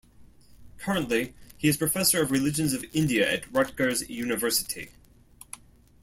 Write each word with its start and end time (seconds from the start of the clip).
Currently, 0.79 1.35
he 1.59 1.67
is 1.67 1.77
professor 1.77 2.23
of 2.23 2.31
religions 2.31 2.73
of 2.73 2.83
India 2.91 3.31
at 3.31 3.53
Rutgers 3.53 4.09
University. 4.09 4.89